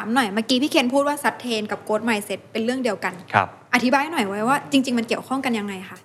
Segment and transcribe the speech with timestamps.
[0.00, 5.98] ามหน่อยเมื่อกี้พี่เคนพูดว่า sustain กับ growth mindset เป็นเรื่องเดียวกันครับอธิบายหน่อยไว้ว่าจริง ๆ มันเกี่ยวข้องกันยังไงคะ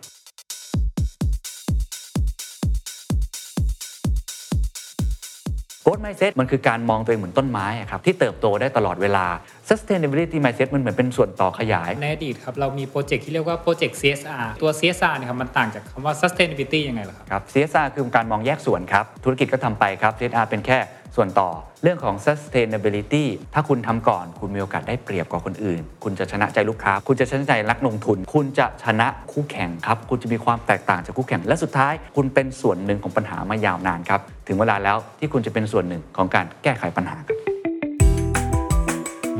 [5.83, 9.25] โก d mindset มันคือการมองตัวเองเหมือนต้นไม้อะครับที่เติบโตได้ตลอดเวลา
[9.69, 20.45] sustainability mindset มันเหมือนเป็นส่วนต่อขยาย ในอดีตครับ เรามีโปรเจกต์ที่เรียกว่าโปรเจกต์ CSR ตัว CSR เนี่ยครับมันต่างจากคำว่า sustainability ยังไงล่ะครับครับ CSR คือการมองแยกส่วนครับ ธุรกิจก็ทำไปครับ CSR
[20.49, 20.77] เป็นแค่
[21.15, 21.49] ส่วนต่อ
[21.83, 37.17] เรื่องของ sustainability ถ้าคุณทำก่อนคุณมีโอกาสได้เปรียบกว่าคนอื่น คุณจะชนะใจลูกค้า คุณจะชนะใจนักลงทุน คุณจะชนะคู่แข่งครับ คุณจะมีความแตกต่างจากคู่แข่ง และสุดท้าย คุณเป็นส่วนหนึ่งของปัญหามายาวนานครับ ถึงเวลาแล้วที่คุณจะเป็นส่วนหนึ่งของการแก้ไขปัญหา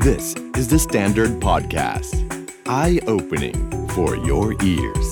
[0.08, 2.14] This is the Standard Podcast.
[2.68, 3.58] Eye opening
[3.96, 5.08] for your ears.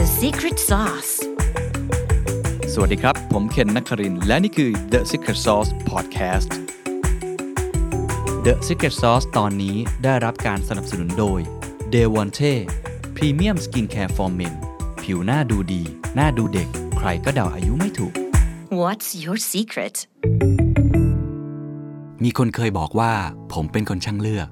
[0.00, 1.15] The secret sauce.
[2.78, 6.50] สวัสดีครับ ผมเคนนักครินทร์และนี่คือ The Secret Sauce Podcast
[8.46, 11.40] The Secret Sauce ตอนนี้ได้รับการสนับสนุนโดย
[11.94, 12.52] d e v o n t e
[13.16, 14.54] Premium Skincare for Men
[15.02, 15.82] ผิวหน้าดูดี
[16.16, 18.14] หน้าดูเด็ก ใครก็เดาอายุไม่ถูก
[18.80, 19.96] What's your secret?
[22.24, 23.12] มีคนเคยบอกว่า
[23.52, 24.48] ผมเป็นคนช่างเลือก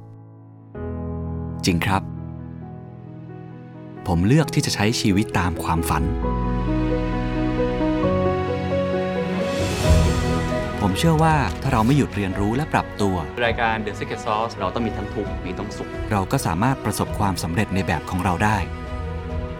[1.66, 2.02] จริงครับ
[4.06, 6.04] ผมเลือกที่จะใช้ชีวิตตามความฝัน
[10.98, 18.58] เชื่อว่าถ้าเราไม่หยุดเรียนรู้และปรับตัว รายการ The Secret Sauce เราต้องมีทั้งทุกข์มีทั้งสุข เราก็สามารถประสบความสำเร็จในแบบของเราได้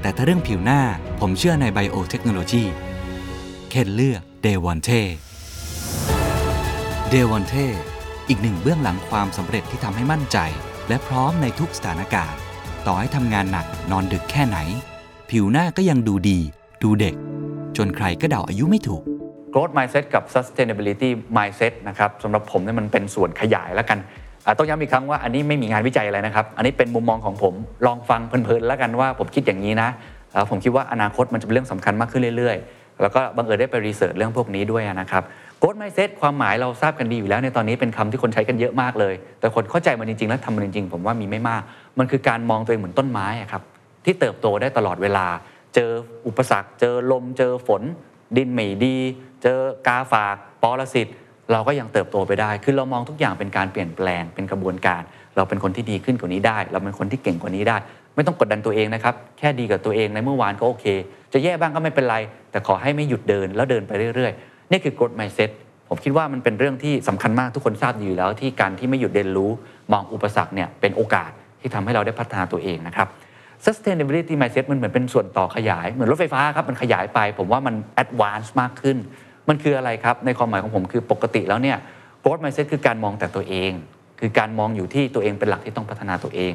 [0.01, 0.81] แต่ถ้าเรื่องผิวหน้า
[1.21, 2.65] ผมเชื่อในไบโอเทคโนโลยี
[3.71, 4.91] เคนเลือกเดวอนเท
[7.11, 7.55] เดวอนเท
[8.29, 10.39] อีกหนึ่งเบื้องหลังความสำเร็จที่ทำให้มั่นใจ
[10.89, 12.39] และพร้อมในทุกสถานการณ์
[12.87, 14.59] ต่อให้ทำงานหนักนอนดึกแค่ไหน
[15.31, 16.39] ผิวหน้าก็ยังดูดี
[16.83, 17.15] ดูเด็ก
[17.77, 19.05] จนใครก็เดาอายุไม่ถูก
[19.55, 23.99] growth mindset กับ sustainability mindset นะครับสำหรับผมเนี่ยมันเป็นส่วนขยายแล้วกัน
[24.59, 27.55] ต้องย้ำอีกครั้งว่าอันนี้ไม่มีงานวิจัยอะไรนะครับ อันนี้เป็นมุมมองของผม
[27.87, 29.89] ลองฟังเพลินๆแล้วกันว่าผมคิดอย่างนี้นะ
[30.33, 35.23] แล้วผมคิดว่าอนาคตมันจะเป็นเรื่องสำคัญมากขึ้นเรื่อยๆ แล้วก็บังเอิญได้ไปรีเสิร์ชเรื่องพวกนี้ด้วยนะครับ
[35.61, 41.63] growth mindset ความหมายเราทราบกันดีอยู่แล้วในตอนนี้เป็นคำที่คนใช้กันเยอะมากเลย แต่คนเข้าใจมันจริงๆ แล้วทำมันจริงๆ ผมว่ามีไม่มาก
[41.99, 43.63] มันคือการมองตัวเองเหมือนต้นไม้ครับ
[44.05, 45.27] ที่เติบโตได้ตลอดเวลา
[45.75, 45.91] เจอ
[46.27, 47.83] อุปสรรค เจอลมเจอฝน
[48.37, 48.97] ดินไม่ดี
[49.45, 51.09] เจอกาฝากปรสิต
[51.53, 55.03] เราก็ยังเติบโตไปได้ คือเรามองทุกอย่างเป็นการเปลี่ยนแปลง เป็นกระบวนการ
[55.37, 57.77] เราเป็นคนที่ดีขึ้นกว่านี้ได้ เราเป็นคนที่เก่งกว่านี้ได้
[58.15, 60.87] ไม่ต้องกดดันตัวเองนะครับ แค่ดีกับตัวเองในเมื่อวานก็โอเค
[61.33, 62.17] จะแย่บ้างก็ไม่เป็นไร
[62.51, 65.51] แต่ขอให้ไม่หยุดเดินแล้วเดินไปเรื่อยๆ นี่คือ growth mindset
[65.89, 69.51] ผมคิดว่ามันเป็นเรื่องที่สำคัญมากทุกคนทราบอยู่แล้ว ที่การที่ไม่หยุดเรียนรู้
[69.93, 71.31] มองอุปสรรคเนี่ยเป็นโอกาส
[71.61, 73.09] ที่ทำให้เราได้พัฒนาตัวเองนะครับ
[73.65, 78.97] sustainability mindset มันเหมือนเป็นส่วนต่อขยาย เหมือนรถไฟฟ้าครับมันขยายไป ผมว่ามัน advance มากขึ้น
[79.49, 81.79] มันคืออะไรครับ ในความหมายของผมคือปกติแล้วเนี่ย
[82.23, 83.73] growth mindset คือการมองแต่ตัวเอง
[84.21, 86.53] คือการมองอยู่ที่ตัวเองเป็นหลักที่ต้องพัฒนาตัวเอง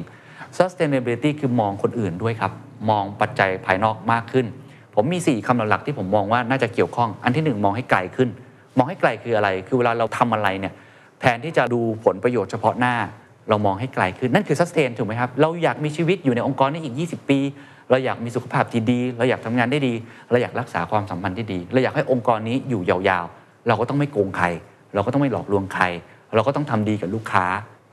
[0.58, 2.52] sustainability คือมองคนอื่นด้วยครับ
[2.90, 4.46] มองปัจจัยภายนอกมากขึ้น
[4.94, 8.28] ผมมี 4คำหลักๆที่ผมมองว่าน่าจะเกี่ยวข้อง อันที่ 1 มองให้ไกลขึ้น
[8.76, 10.72] มองให้ไกลคืออะไร คือเวลาเราทำอะไรเนี่ย
[11.20, 12.94] แทนที่จะดูผลประโยชน์เฉพาะหน้า
[13.48, 17.38] เรามองให้ไกลขึ้น นั่นคือ sustain ถูกไหมครับ เราอยากมีชีวิตอยู่ในองค์กรนี้อีก 20 ปี
[17.90, 19.94] เราอยากมีสุขภาพที่ดี เราอยากทำงานได้ดี
[20.30, 24.46] เราอยากรักษาความสัมพันธ์ที่ดี เราอยากให้องค์กรนี้อยู่ยาวๆ เราก็ต้องไม่โกงใคร
[24.94, 25.84] เราก็ต้องไม่หลอกลวงใคร
[26.34, 27.46] เราก็ต้องทำดีกับลูกค้า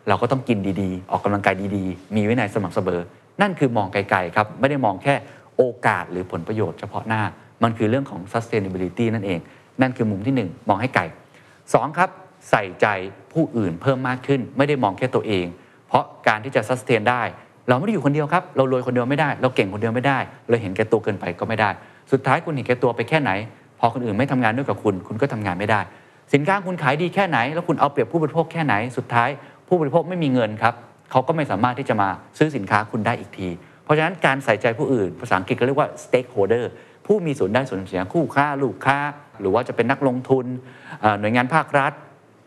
[0.08, 3.02] เราก็ต้องกินดีๆ ออกกำลังกายดีๆ มีวินัยสม่ำเสมอ
[3.42, 5.16] นั่นคือมองไกลๆครับ ไม่ได้มองแค่
[5.58, 7.22] โอกาสหรือผลประโยชน์เฉพาะหน้า
[7.64, 9.40] มันคือเรื่องของ sustainability นั่นเอง
[9.82, 11.04] นั่นคือมุมที่หนึ่งมองให้ไกล
[11.74, 12.10] สองครับ
[12.50, 12.88] ใส่ใจ
[13.34, 15.46] ผู้อื่นเพิ่มมากขึ้น ไม่ได้มองแค่ตัวเอง
[15.88, 17.22] เพราะการที่จะ sustain ได้
[17.70, 20.20] เราไม่ได้อยู่คนเดียวครับ เรารวยคนเดียวไม่ได้ เราเก่งคนเดียวไม่ได้
[20.50, 21.70] เราเห็นแก่ตัวเกินไปก็ไม่ได้
[22.12, 23.32] สุดท้ายคุณเห็นแก่ตัวไปแค่ไหน
[23.80, 25.82] พอคนอื่นไม่ทำงานด้วยกับคุณ คุณก็ทำงานไม่ได้
[26.34, 29.30] สินค้าคุณขายดีแค่ไหน แล้วคุณเอาเปรียบผู้บริโภคแค่ไหน สุดท้าย
[29.68, 30.74] ผู้บริโภคไม่มีเงินครับ
[31.12, 33.48] เขาก็ไม่สามารถที่จะมาซื้อสินค้าคุณได้อีกที
[33.84, 36.66] เพราะฉะนั้นการใส่ใจผู้อื่น ภาษาอังกฤษก็เรียกว่า stakeholder
[37.06, 38.98] ผู้มีส่วนได้ส่วนเสียคู่ค้าลูกค้า
[39.40, 40.46] หรือว่าจะเป็นนักลงทุน
[41.20, 41.92] หน่วยงานภาครัฐ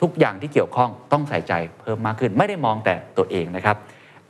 [0.03, 3.77] ทุกอย่างที่เกี่ยวข้องต้องใส่ใจเพิ่มมากขึ้น ไม่ได้มองแต่ตัวเองนะครับ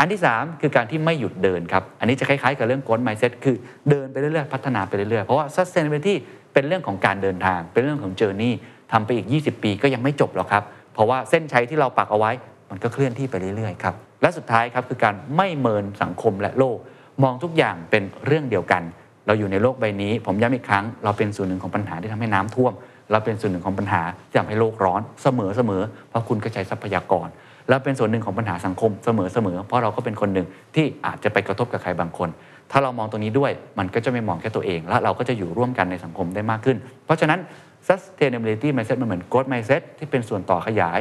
[0.00, 3.56] อันที่ 3 คือการที่ไม่หยุดเดินครับ อันนี้จะคล้ายๆ กับเรื่อง growth mindset คือ
[3.91, 6.14] เดินไปเรื่อยๆ พัฒนาไปเรื่อยๆ เพราะว่า sustainability
[6.52, 8.52] เป็นเรื่องของการเดินทาง เป็นเรื่องของ journey
[8.93, 10.64] ทำไปอีก 20 ปีก็ยังไม่จบหรอกครับ
[10.94, 12.32] เพราะว่าเส้นชัยที่เราปักเอาไว้
[12.70, 16.79] มันก็เคลื่อนที่ไปเรื่อยๆครับ และสุดท้ายครับคือการไม่เมินสังคมและโลก
[17.23, 18.82] มองทุกอย่างเป็นเรื่องเดียวกัน
[19.26, 22.73] เราอยู่ในโลกใบนี้ ผมย้ำอีกครั้ง เราเป็นส่วนหนึ่งของปัญหาที่ทำให้น้ำท่วม
[23.12, 27.29] เราเป็นส่วนหนึ่งของปัญหาที่ทำให้โลกร้อนเสมอเสมอเพราะคุณก็ใช้ทรัพยากร
[27.70, 32.28] แล้วเป็นส่วนหนึ่งของปัญหาสังคมเสมอเสมอเพราะเราก็เป็นคนหนึ่งที่อาจจะไปกระทบกับใครบางคน
[32.70, 37.40] ถ้าเรามองตรงนี้ด้วยมันก็จะไม่มองแค่ตัวเอง และเราก็จะอยู่ร่วมกันในสังคมได้มากขึ้น เพราะฉะนั้น
[37.88, 40.99] sustainability mindset มันเหมือน growth mindset ที่เป็นส่วนต่อขยาย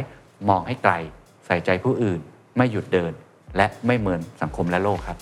[0.50, 0.94] มองให้ไกล
[1.46, 2.20] ใส่ใจผู้อื่น
[2.58, 3.12] ไม่หยุดเดิน
[3.58, 5.18] และไม่เหมือนสังคมและโลกครับ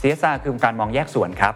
[0.00, 1.54] CSR คือการมองแยกส่วนครับ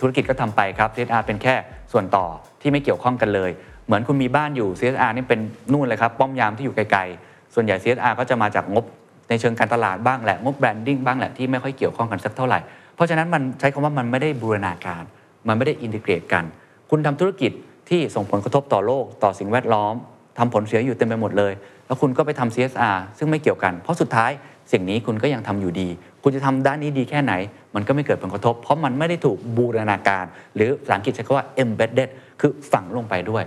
[0.00, 1.54] ธุรกิจก็ทำไปครับ CSR เป็นแค่
[1.92, 2.26] ส่วนต่อ
[2.60, 3.50] ที่ไม่เกี่ยวข้องกันเลย
[3.90, 5.40] เหมือนคุณมีบ้านอยู่ CSR นี่เป็น
[5.72, 8.84] นู่นเลยครับป้อมยามที่อยู่ไกลๆ ส่วนใหญ่ CSR ก็จะมาจากงบ
[9.28, 12.58] ในเชิงการตลาดบ้างแหละงบ branding บ้างแหละที่ไม่ค่อยเกี่ยวข้องกันสักเท่าไหร่
[12.94, 15.02] เพราะฉะนั้นมันใช้คำว่ามันไม่ได้บูรณาการ
[15.48, 16.44] มันไม่ได้ integrate กัน
[16.90, 17.52] คุณทำธุรกิจ
[17.88, 19.94] ที่ส่งผลกระทบต่อโลกต่อสิ่งแวดล้อม
[20.38, 21.52] ทำผลเสียอยู่เต็มไปหมดเลย
[21.86, 24.30] แล้วคุณก็ไปทำ CSR ซึ่งไม่เกี่ยวกัน เพราะสุดท้าย
[24.72, 25.88] สิ่งนี้คุณก็ยังทำอยู่ดี
[26.22, 27.32] คุณจะทำด้านนี้ดีแค่ไหน
[27.74, 30.24] มันก็ไม่เกิดผลกระทบ เพราะมันไม่ได้ถูกบูรณาการ
[30.56, 32.10] หรือภาษาอังกฤษใช้คำว่า embedded
[32.40, 33.44] คือฝังลงไปด้วย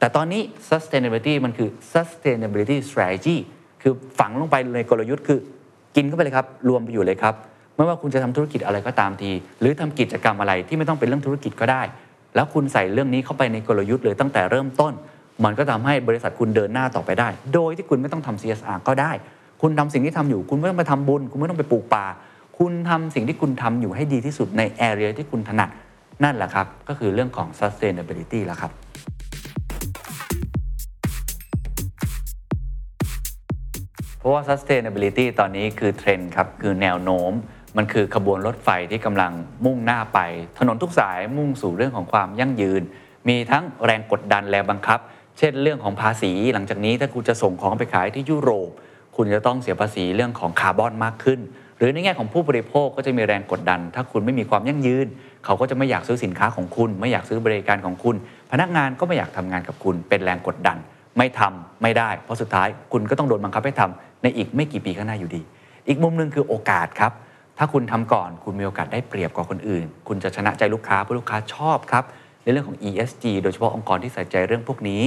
[0.00, 3.36] แต่ตอนนี้ sustainability มันคือ sustainability strategy
[3.82, 5.38] คือฝังลงไปในกลยุทธ์คือ
[5.96, 7.34] กินเข้าไปเลยครับ รวมไปอยู่เลยครับ
[7.76, 9.30] ไม่ว่าคุณจะทำธุรกิจอะไรก็ตามที
[9.60, 11.82] หรือทำกิจกรรมอะไรที่ไม่ต้องเป็นเรื่องธุรกิจก็ได้
[12.34, 14.92] แล้วคุณใส่เรื่องนี้เข้าไปในกลยุทธ์เลยตั้งแต่เริ่มต้น
[15.44, 19.12] มันก็ทำให้บริษัทคุณเดินหน้าต่อไปได้ โดยที่คุณไม่ต้องทำ CSR ก็ได้
[19.62, 22.06] คุณทำสิ่งที่ทำอยู่ คุณไม่ต้องไปทำบุญ คุณไม่ต้องไปปลูกป่า
[22.58, 25.70] คุณทำสิ่งที่คุณทำอยู่ให้ดีที่สุดใน area ที่คุณถนัด
[26.24, 28.72] นั่นแหละครับก็คือเรื่องของ sustainability ล้วครับ
[34.20, 37.32] เพราะว่า sustainability ตอนนี้คือเทรนด์ครับ คือแนวโน้ม
[37.76, 39.32] มันคือขบวนรถไฟที่กำลัง
[39.64, 40.18] มุ่งหน้าไป
[40.58, 42.82] ถนนทุกสายมุ่งสู่เรื่องของความยั่งยืน
[43.28, 45.00] มีทั้งแรงกดดันแรงบังคับ
[45.38, 48.70] เช่นเรื่องของภาษี หลังจากนี้ถ้าคุณจะส่งของไปขายที่ยุโรป
[49.16, 51.40] คุณจะต้องเสียภาษีเรื่องของคาร์บอนมากขึ้น
[51.78, 55.06] หรือในแง่ของผู้บริโภคก็จะมีแรงกดดัน ถ้าคุณไม่มีความยั่งยืน
[55.44, 58.16] เขาก็จะไม่อยากซื้อสินค้าของคุณ ไม่อยากซื้อบริการของคุณ
[58.52, 60.78] พนักงานก็ไม่อยากทำงานกับคุณเป็นแรงกดดัน
[61.20, 65.42] ไม่ทำไม่ได้ เพราะสุดท้ายคุณก็ต้องโดนบังคับให้ทำในอีกไม่กี่ปีข้างหน้าอยู่ดี
[65.88, 67.12] อีกมุมหนึ่งคือโอกาสครับ
[67.58, 72.04] ถ้าคุณทำก่อนคุณมีโอกาสได้เปรียบกว่าคนอื่น คุณจะชนะใจลูกค้าเพราะลูกค้าชอบครับ
[72.42, 75.02] ในเรื่องของ ESG โดยเฉพาะองค์กรที่ใส่ใจเรื่องพวกนี้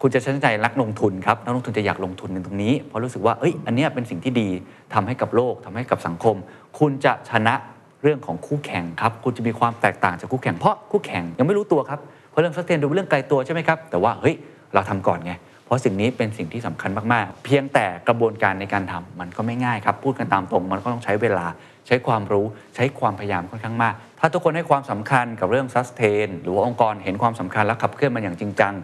[0.00, 4.48] คุณจะชนะใจนักลงทุนครับนักลงทุนจะอยากลงทุนในตรงนี้ เพราะรู้สึกว่าเอ้ยอันนี้เป็นสิ่งที่ดี
[4.94, 6.36] ทำให้กับโลกทำให้กับสังคม
[6.78, 7.54] คุณจะชนะ
[8.02, 12.00] เรื่องของคู่แข่งครับคุณจะมีความแตกต่างจากคู่แข่งเพราะคู่แข่งยังไม่รู้ตัวครับ
[12.30, 14.34] เพราะเรื่อง sustain ดูเป็นเรื่องไกลตัวใช่ไหมครับแต่ว่าเฮ้ย
[14.74, 15.32] เราทำก่อนไง
[15.64, 21.46] เพราะสิ่งนี้เป็นสิ่งที่สำคัญมากๆ เพียงแต่กระบวนการในการทำมันก็ไม่ง่ายครับพูดกันตามตรงมันก็ต้องใช้เวลา
[21.86, 28.74] ใช้ความรู้ใช้ความพยายามค่อนข้างมาก ถ้าทุกคนให้ความสำคัญกับเรื่อง sustain หรือว่าองค์กรเห็นความสำคัญและขับเคลื่อนมันอย่างจริงจัง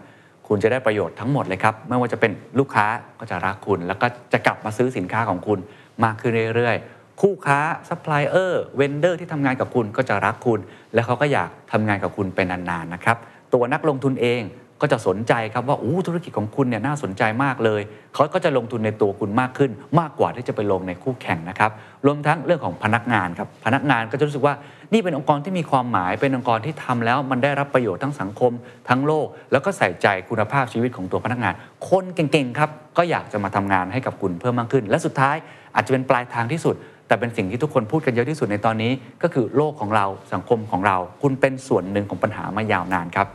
[0.48, 2.86] คุณจะได้ประโยชน์ทั้งหมดเลยครับ ไม่ว่าจะเป็นลูกค้า
[3.20, 5.58] ก็จะรักคุณ แล้วก็จะกลับมาซื้อสินค้าของคุณ
[6.04, 10.60] มากขึ้นเรื่อยๆ คู่ค้า supplier vendor ที่ทำงานกับคุณก็จะรักคุณ
[10.94, 13.16] และเขาก็อยากทำงานกับคุณเป็นนานๆนะครับ
[13.52, 14.42] ตัวนักลงทุนเอง
[14.80, 17.80] ก็จะสนใจครับว่าอู้ธุรกิจของคุณเนี่ยน่าสนใจมากเลย
[18.14, 19.70] เขาก็จะลงทุนในตัวคุณมากขึ้น
[20.00, 21.70] มากกว่าที่จะไปลงในคู่แข่งนะครับ
[22.06, 24.54] รวมทั้งเรื่องของพนักงานครับ พนักงานก็จะรู้สึกว่า
[24.92, 28.52] นี่เป็นองค์กรที่มีความหมาย เป็นองค์กรที่ทำแล้วมันได้รับประโยชน์ทั้งสังคม
[28.88, 31.54] ทั้งโลก แล้วก็ใส่ใจคุณภาพชีวิตของตัวพนักงาน
[31.88, 35.36] คนเก่งๆครับ ก็อยากจะมาทำงานให้กับคุณเพิ่มมากขึ้น และสุดท้าย
[35.74, 36.74] อาจจะเป็นปลายทางที่สุด
[37.06, 38.92] แต่เป็นสิ่งที่ทุกคนพูดกันเยอะที่สุดในตอนนี้
[39.22, 43.26] ก็คือโลกของเราสังคมของเรา คุณเป็นส่วนหนึ่งของปัญหามายาวนานครับ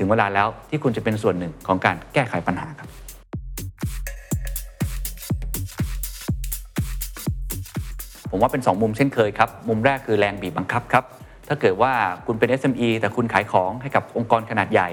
[0.00, 2.88] ถึงเวลาแล้วที่คุณจะเป็นส่วนหนึ่งของการแก้ไขปัญหาครับ
[8.30, 11.04] ผมว่าเป็น 2 มุมเช่นเคยครับ มุมแรกคือแรงบีบบังคับครับ
[11.48, 11.92] ถ้าเกิดว่า
[12.26, 14.88] คุณเป็น SME แต่คุณขายของให้กับองค์กรขนาดใหญ่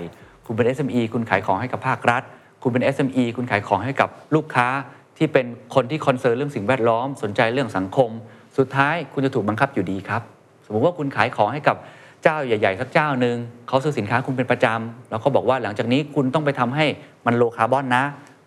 [0.45, 2.23] คุณเป็น SME คุณขายของให้กับภาครัฐ
[2.63, 4.67] คุณเป็น SME คุณขายของให้กับลูกค้า
[5.17, 5.45] ที่เป็น
[5.75, 8.09] คนที่คอนเซิร์นเรื่องสิ่งแวดล้อม สนใจเรื่องสังคม
[8.57, 10.21] สุดท้ายคุณจะถูกบังคับอยู่ดีครับ
[10.65, 11.77] สมมติว่าคุณขายของให้กับ
[12.27, 13.35] จ้าใหญ่ๆสักเจ้าหนึ่ง
[13.67, 16.85] เขาซื้อสินค้าคุณเป็นประจำแล้วเขาบอกว่าหลังจากนี้คุณต้องไปทำให้
[17.25, 18.03] มันโลคาร์บอนนะ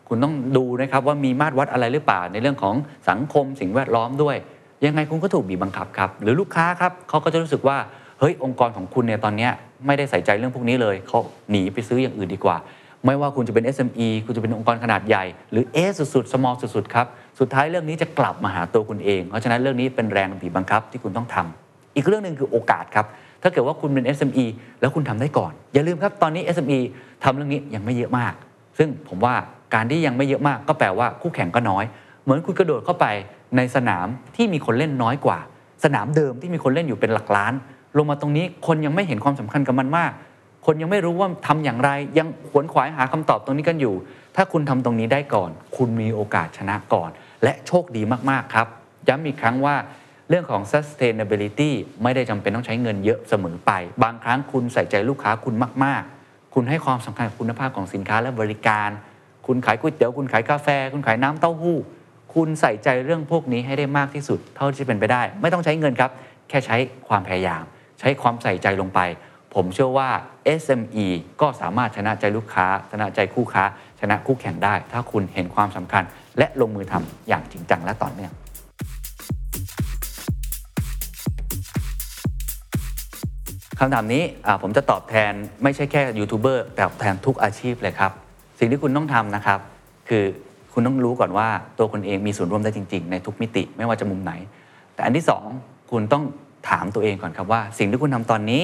[0.08, 2.74] คุณต้องดูนะครับว่ามีมาตรวัดอะไรหรือเปล่าในเรื่องของ
[3.08, 4.36] สังคมสิ่งแวดล้อมด้วย
[4.84, 7.76] ยังไงคุณก็ถูกบีบบังคับครับ หรือลูกค้าครับเขาก็จะรู้สึกว่า
[8.18, 9.48] เฮ้ยองค์กรของคุณเนี่ยตอนนี้
[9.86, 11.18] ไม่ได้ใส่ใจเรื่องพวกนี้เลยเขา
[11.50, 12.56] หนีไปซื้ออย่างอื่นดีกว่า
[13.04, 17.06] ไม่ว่าคุณจะเป็น SME คุณจะเป็นองค์กรขนาดใหญ่ หรือ S สุดๆ small สุดๆครับ
[17.38, 23.06] สุดท้ายเรื่องนี้จะกลับมาหาตัวคุณเอง เพราะฉะนั้นเรื่องนี้เป็นแรงบีบบังคับที่คุณต้องทำอีกเรื่องหนึ่งคือโอกาสครับ
[23.42, 24.46] ถ้าเกิดว่าคุณเป็น SME
[24.80, 26.78] แล้วคุณทำได้ก่อน อย่าลืมครับตอนนี้ SME
[27.24, 28.34] ทำเรื่องนี้ยังไม่เยอะมาก
[28.78, 29.34] ซึ่งผมว่า
[29.74, 31.84] การที่ยังไม่เยอะมาก ก็แปลว่าคู่แข่งก็น้อย
[32.24, 33.06] เหมือนคุณกระโดดเข้าไป
[33.56, 34.06] ในสนาม
[34.36, 35.38] ที่มีคนเล่นน้อยกว่า
[35.84, 37.52] สนามเดิมที่มีคนเล่นอยู่เป็นหลักล้าน
[37.96, 40.12] ลงมาตรงนี้คนยังไม่เห็นความสำคัญกับมันมาก
[40.66, 43.94] คนยังไม่รู้ว่าทำอย่างไรยังขวนขวายหาคำตอบตรงนี้กันอยู่
[44.36, 47.10] ถ้าคุณทำตรงนี้ได้ก่อน คุณมีโอกาสชนะก่อน
[47.42, 48.66] และโชคดีมากๆครับ
[49.08, 49.74] ย้ำอีกครั้งว่า
[50.30, 51.70] เรื่องของ sustainability
[52.02, 53.72] ไม่ได้จำเป็นต้องใช้เงินเยอะเสมอไป
[54.02, 58.90] บางครั้งคุณใส่ใจลูกค้าคุณมาก ๆ คุณให้ความสำคัญกับคุณภาพของสินค้าและบริการ
[59.46, 61.78] คุณขายก๋วยเตี๋ยวคุณขายกาแฟ คุณขายน้ำเต้าหู้
[62.34, 66.10] คุณใส่ใจเรื่องพวกนี้ให้ได้มากที่สุด เท่าที่จะเป็นไปได้ ไม่ต้องใช้เงินครับ
[66.48, 66.76] แค่ใช้
[67.08, 67.62] ความพยายาม
[68.00, 69.00] ใช้ความใส่ใจลงไป
[69.54, 70.10] ผมเชื่อว่า
[70.60, 71.06] SME
[71.40, 73.64] ก็สามารถชนะใจลูกค้า ชนะใจคู่ค้า
[74.00, 76.04] ชนะคู่แข่งได้ ถ้าคุณเห็นความสำคัญ
[76.38, 78.32] และลงมือทำอย่างจริงจังและต่อเนื่อง
[83.82, 84.22] คำถามนี้
[84.62, 85.32] ผมจะตอบแทน
[85.62, 88.12] ไม่ใช่แค่ยูทูบเบอร์แต่ตอบแทนทุกอาชีพเลยครับ
[88.58, 89.58] สิ่งที่คุณต้องทำนะครับ
[90.08, 90.24] คือ
[90.72, 94.32] คุณต้องรู้ก่อนว่าตัวคุณเองมีส่วนร่วมได้จริง ๆ ในทุกมิติไม่ว่าจะมุมไหน
[94.94, 95.44] แต่อันที่สอง
[95.90, 96.24] คุณต้อง
[96.68, 98.62] ถามตัวเองก่อนครับว่า สิ่งที่คุณทำตอนนี้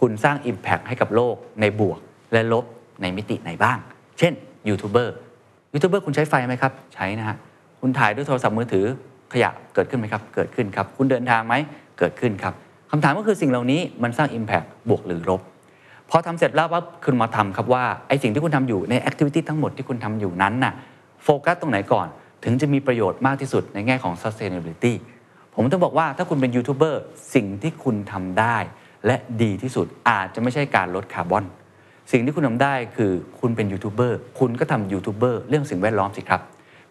[0.00, 1.98] คุณสร้าง Impact ให้กับโลกในบวก
[2.32, 2.64] และลบ
[3.00, 3.78] ในมิติไหนบ้าง
[4.18, 4.32] เช่น
[4.68, 5.14] ยูทูบเบอร์
[5.72, 7.36] ยูทูบเบอร์คุณใช้ไฟไหมครับ ใช้นะฮะ
[7.80, 8.86] คุณถ่ายด้วยโทรศัพท์มือถือ
[9.32, 11.54] ขยะเกิดขึ้นไหมครับ เกิดขึ้นครับ คุณเดินทางไหม
[11.98, 12.54] เกิดขึ้นครับ
[12.90, 15.40] คำถามก็คือสิ่งเหล่านี้มันสร้าง Impact บวกหรือลบ
[16.10, 20.74] พอทำเสร็จแล้วปั๊บคุณมาทำครับว่าไอสิ่งที่คุณทำอยู่ใน activity ทั้งหมดที่คุณทำอยู่นั้นน่ะ
[21.24, 22.06] โฟกัสตรงไหนก่อน
[22.44, 24.92] ถึงจะมีประโยชน์มากที่สุดในแง่ของ sustainability
[25.54, 27.02] ผมต้องบอกว่าถ้าคุณเป็นยูทูบเบอร์
[27.34, 28.56] สิ่งที่คุณทำได้
[29.06, 31.44] และดีที่สุดอาจจะไม่ใช่การลดคาร์บอน
[32.12, 36.40] สิ่งที่คุณทำได้คือคุณเป็นยูทูบเบอร์คุณก็ทำยูทูบเบอร์เรื่องสิ่งแวดล้อมสิครับ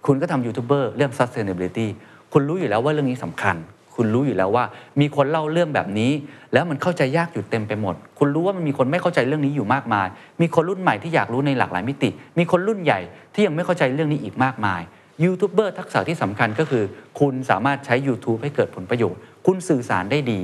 [0.06, 1.88] คุณก็ทำยูทูบเบอร์เรื่อง sustainability
[2.34, 3.56] คุณรู้อยู่แล้วว่าเรื่องนี้สำคัญ
[3.96, 4.66] คุณรู้อยู่แล้วว่า
[5.00, 6.12] มีคนเล่าเรื่องแบบนี้
[6.54, 10.08] แล้วมันเข้าใจยากอยู่เต็มไปหมด คุณรู้ว่ามันมีคนไม่เข้าใจเรื่องนี้อยู่มากมาย
[10.42, 12.10] มีคนรุ่นใหม่ที่อยากรู้ในหลากหลายมิติ
[12.40, 13.00] มีคนรุ่นใหญ่
[13.34, 14.82] ที่ยังไม่เข้าใจเรื่องนี้อีกมากมาย
[15.24, 16.84] ยูทูบเบอร์ทักษะที่สำคัญก็คือ
[17.20, 20.42] คุณสามารถใช้ YouTube ให้เกิดผลประโยชน์ คุณสื่อสารได้ดี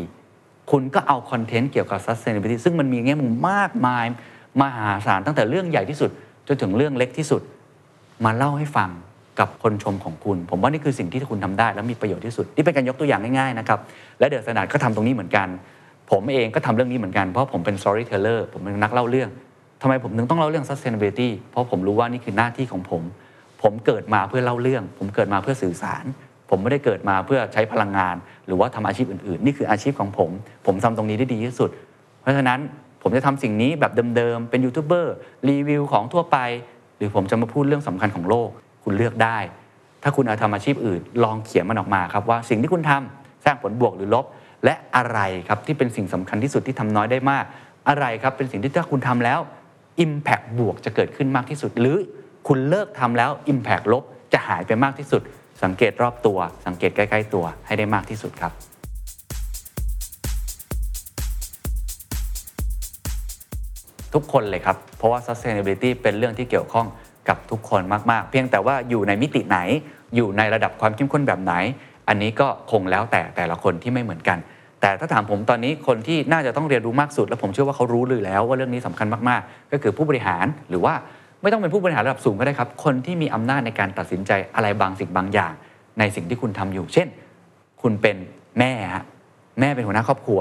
[0.72, 4.06] คุณก็เอาคอนเทนต์เกี่ยวกับ sustainability ซึ่งมันมีแง่มุมมากมาย
[4.62, 6.12] มหาศาลตั้งแต่เรื่องใหญ่ที่สุด
[6.48, 7.42] จนถึงเรื่องเล็กที่สุด
[8.26, 8.90] มาเล่าให้ฟัง
[9.40, 13.80] กับคนชมของคุณ ผมว่านี่คือสิ่งที่คุณทำได้ และมีประโยชน์ที่สุดนี่เป็นการยกตัวอย่างง่ายๆนะครับ
[14.20, 15.48] และ The Standard ก็ทำตรงนี้เหมือนกัน
[16.12, 19.30] ผมเองก็ทำเรื่องนี้เหมือนกันเพราะผมเป็น storyteller ผมเป็นนักเล่าเรื่อง
[19.82, 23.02] ทำไมผมถึงต้องเล่าเรื่อง sustainability เพราะผมรู้ว่านี่คือหน้าที่ของผม
[23.62, 26.04] ผมเกิดมาเพื่อเล่าเรื่อง ผมเกิดมาเพื่อสื่อสาร
[26.50, 28.16] ผมไม่ได้เกิดมาเพื่อใช้พลังงาน
[28.48, 30.30] หรือว่าทำอาชีพอื่นๆ นี่คืออาชีพของผม
[30.66, 31.70] ผมทำตรงนี้ได้ดีที่สุด
[32.22, 32.60] เพราะฉะนั้น
[33.04, 35.16] ผมจะทำสิ่งนี้แบบเดิมๆ เป็นยูทูบเบอร์
[35.50, 36.38] รีวิวของทั่วไป
[36.98, 38.50] หรือผมจะมาพูดเรื่องสำคัญของโลก
[38.84, 39.38] คุณเลือกได้
[40.04, 44.26] ถ้าคุณเอาทำอาชีพอื่น ลองเขียนมันออกมาครับว่าสิ่งที่คุณทำสร้างผลบวกหรือลบ
[44.66, 47.46] และอะไรครับที่เป็นสิ่งสำคัญที่สุดที่ทำน้อยได้มาก
[47.90, 49.40] อะไรครับเป็นสิ่งที่ถ้าคุณทำแล้ว
[50.04, 51.98] Impact บวกจะเกิดขึ้นมากที่สุด หรือ
[52.48, 55.22] คุณเลิกทำแล้ว Impact ลบจะหายไปมากที่สุด
[55.64, 58.54] สังเกตรอบตัว สังเกตใกล้ๆตัวให้ได้มากที่สุดครับ
[64.14, 66.88] ทุกคนเลยครับ เพราะว่า sustainability เป็นเรื่องที่เกี่ยวข้อง
[67.30, 67.82] กับทุกคน
[68.12, 69.58] มากๆ เพียงแต่ว่าอยู่ในมิติไหน
[70.16, 71.54] อยู่ในระดับความเข้มข้นแบบไหน
[72.08, 74.38] อันนี้ก็คงแล้วแต่แต่ละคนที่ไม่เหมือนกัน
[74.82, 80.94] แต่ถ้าถามผมตอนนี้คนที่น่าจะต้องเรียนรู้มากสุด และผมเชื่อว่าเขารู้เลยแล้วว่าเรื่องนี้สำคัญมากๆ ก็คือผู้บริหารหรือว่า
[81.42, 85.54] ไม่ต้องเป็นผู้บริหารระดับสูงก็ได้ครับ คนที่มีอำนาจในการตัดสินใจอะไรบางสิ่งบางอย่าง
[86.00, 87.08] ในสิ่งที่คุณทำอยู่ เช่น
[87.82, 88.18] คุณเป็น
[88.60, 89.04] แม่ฮะ
[89.60, 90.40] แม่เป็นหัวหน้าครอบครัว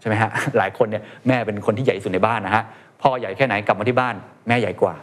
[0.00, 2.64] ใช่ไหมฮะหลายคนเนี่ยแม่เป็นคนที่ใหญ่สุดในบ้านนะฮะ
[3.02, 4.14] พ่อใหญ่แค่ไหนกลับมาที่บ้าน
[4.48, 4.94] แม่ใหญ่กว่า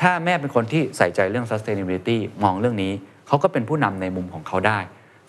[0.00, 2.92] ถ้าแม่เป็นคนที่ใส่ใจเรื่อง sustainability มองเรื่องนี้
[3.26, 4.78] เขาก็เป็นผู้นำในมุมของเขาได้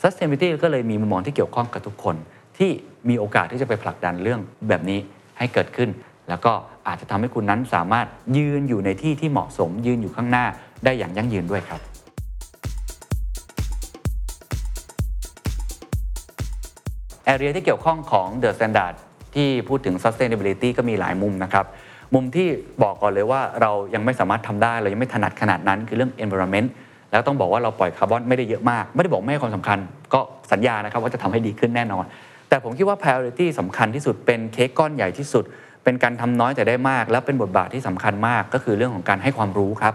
[0.02, 2.16] sustainability ก็เลยมีมุมมองที่เกี่ยวข้องกับทุกคน
[2.58, 2.72] ที่
[3.10, 5.00] มีโอกาสที่จะไปผลักดันเรื่องแบบนี้
[5.38, 5.90] ให้เกิดขึ้น
[6.30, 6.54] แล้วก็
[6.88, 8.08] อาจจะทำให้คุณนั้นสามารถ
[8.38, 10.46] ยืนอยู่ในที่ที่เหมาะสมยืนอยู่ข้างหน้า
[10.84, 11.82] ได้อย่างยั่งยืนด้วยครับ
[17.26, 18.96] แอเรียที่เกี่ยวข้องของ The Standard
[19.36, 21.66] ที่พูดถึง sustainability ก็มีหลายมุมนะครับ
[22.14, 22.48] มุมที่
[22.84, 26.68] บอกก่อนเลยว่าเรายังไม่สามารถทำได้เรายังไม่ถนัดขนาดนั้นคือเรื่อง environment
[27.12, 29.78] แล้วต้องบอกว่าเราปล่อยคาร์บอนไม่ได้เยอะมาก ไม่ได้บอกไม่ให้ความสำคัญ
[30.14, 30.20] ก็
[30.52, 32.06] สัญญานะครับว่าจะทำให้ดีขึ้นแน่นอน
[32.50, 35.44] แต่ผมคิดว่า priority สำคัญที่สุดเป็นเค้กก้อนใหญ่ที่สุด
[35.84, 39.94] เป็นการทำน้อยแต่ได้มาก และเป็นบทบาทที่สำคัญมาก ก็คือเรื่องของการให้ความรู้ครับ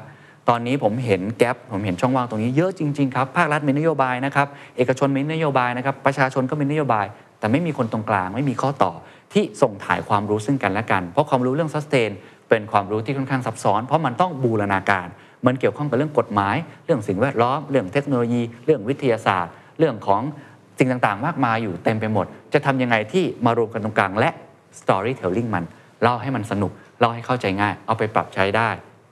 [0.49, 7.07] ตอนนี้ผมเห็นแกลบผมเห็นช่องว่างตรงนี้เยอะจริงๆครับภาครัฐมีนโยบายนะครับเอกชนมีนโยบายนะครับประชาชนก็มีนโยบาย
[7.39, 8.93] แต่ไม่มีคนตรงกลางไม่มีข้อต่อ
[9.33, 12.11] ที่ส่งถ่ายความรู้ซึ่งกันและกัน เพราะความรู้เรื่อง sustain
[12.49, 15.07] เป็นความรู้ที่ค่อนข้างซับซ้อน เพราะมันต้องบูรณาการ
[15.47, 20.23] มันเกี่ยวข้องกับเรื่องกฎหมาย เรื่องสิ่งแวดล้อม เรื่องเทคโนโลยี เรื่องวิทยาศาสตร์ เรื่องของ
[20.79, 24.31] สิ่งต่างๆ มากมายอยู่เต็มไปหมด จะทำยังไงที่มารวมกันตรงกลางและ
[24.81, 25.65] storytelling มัน
[26.03, 28.69] เล่าให้มันสนุกเล่าให้เข้าใจง่าย เอาไปปรับใช้ได้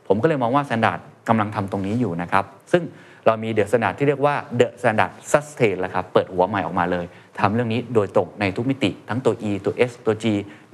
[0.09, 2.83] ผมก็เลยมองว่า Standard กำลังทำตรงนี้อยู่นะครับ ซึ่ง
[3.27, 7.07] เรามี The Standard ที่เรียกว่า The Standard Sustain แล้วครับเปิดหัวใหม่ออกมาเลย
[7.41, 10.25] ทำเรื่องนี้โดยตรงในทุกมิติ ทั้งตัว E ตัว S ตัว G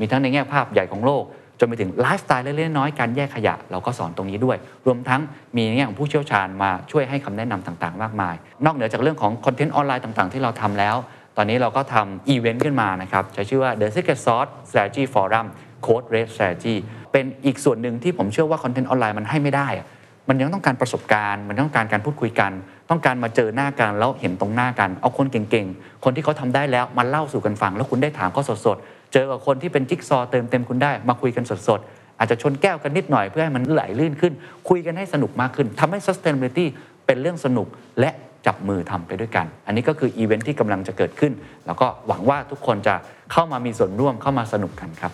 [0.00, 1.25] มีทั้งในแง่ภาพใหญ่ของโลก
[1.59, 5.21] จนไปถึงไลฟ์สไตล์เล็กๆน้อยๆการแยกขยะ เราก็สอนตรงนี้ด้วย รวมทั้ง
[5.57, 8.35] มีในแง่ของผู้เชี่ยวชาญมาช่วยให้คำแนะนำต่างๆ มากมาย
[8.65, 10.97] นอกเหนือจากเรื่องของคอนเทนต์ออนไลน์ต่างๆ ที่เราทำแล้ว
[11.37, 15.47] ตอนนี้เราก็ทำอีเวนต์ขึ้นมานะครับใช้ชื่อว่า The Secret Sauce Strategy Forum
[15.87, 16.75] Code Red Strategy
[17.12, 19.87] เป็นอีกส่วนหนึ่งที่ผมเชื่อว่าคอนเทนต์ออนไลน์มันให้ไม่ได้อะ
[20.28, 22.52] มันยังต้องการประสบการณ์ มันต้องการการพูดคุยกัน
[22.90, 34.33] ต้องการมาเจอหน้ากันแล้วเห็นตรงหน้ากัน เอาคนเก่งๆ คนที่เขาทำได้แล้วมาเล่าสู่กันฟัง แล้วคุณได้ถามเขาสดๆ เจอกับคนที่เป็นจิ๊กซอว์เติมเต็มคุณได้มาคุยกันสดๆ อาจจะชนแก้วกันนิดหน่อยเพื่อให้มันไหลลื่นขึ้น
[34.68, 36.66] คุยกันให้สนุกมากขึ้นทำให้ sustainability
[37.06, 37.66] เป็นเรื่องสนุก
[38.00, 38.11] และ
[38.47, 41.33] จับมือทำไปด้วยกัน อันนี้ก็คืออีเวนท์ที่กำลังจะเกิดขึ้น
[41.66, 42.95] แล้วก็หวังว่าทุกคนจะ
[43.33, 45.12] เข้ามามีส่วนร่วมเข้ามาสนุกกันครับ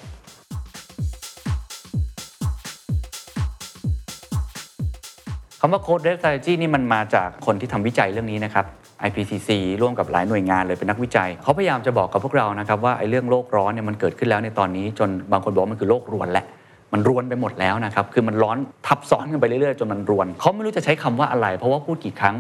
[5.64, 8.64] คำว่า Code Red Strategy นี่มันมาจากคนที่ทำวิจัยเรื่องนี้นะครับ
[9.08, 9.50] IPCC
[9.82, 16.46] ร่วมกับหลายหน่วยงานเลยเป็นนักวิจัย เขาพยายามจะบอกกับพวกเรานะครับว่าไอ้เรื่องโลกร้อนเนี่ยมันเกิดขึ้นแล้วในตอนนี้ จนบางคนบอกมันคือโลกรวนแหละ
[16.92, 22.34] มันรวนไปหมดแล้วนะครับ คือมันร้อนทับซ้อนกันไปเรื่อยๆ จนมันรวน เขาไม่รู้จะใช้คำว่าอะไร เพราะว่าพูดกี่ครั้ง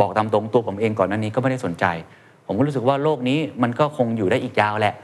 [0.00, 1.84] บอกตามตรงตัวผมเองก่อนหน้านี้ก็ไม่ได้สนใจ
[2.46, 4.94] ผมก็รู้สึกว่าโลกนี้มันก็คงอยู่ได้อีกยาวแหละ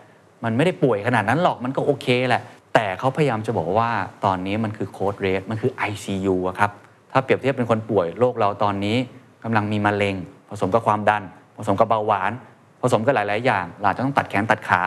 [0.44, 2.42] มันไม่ได้ป่วยขนาดนั้นหรอกมันก็โอเคแหละ
[2.74, 3.90] แต่เขาพยายามจะบอกว่า
[4.24, 6.70] ตอนนี้มันคือโคดเรสมันคือ ICU อะครับ
[7.12, 8.96] ถ้าเปรียบเทียบเป็นคนป่วยโรคเราตอนนี้
[9.44, 10.14] กำลังมีมะเร็ง
[10.50, 11.22] ผสมกับความดัน
[11.56, 12.32] ผสมกับเบาหวาน
[12.80, 14.80] ผสมกับหลาย ๆ อย่างเราจะต้องตัดแขนตัดขา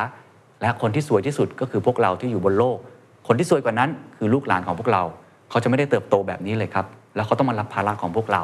[0.61, 2.77] และคนที่สวยที่สุดก็คือพวกเราที่อยู่บนโลก
[3.27, 5.03] คนที่สวยกว่านั้นคือลูกหลานของพวกเรา
[5.49, 8.43] เขาจะไม่ได้เติบโตแบบนี้เลยครับ แล้วเขาต้องมารับภาระของพวกเรา